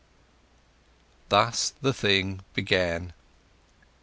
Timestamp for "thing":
1.93-2.39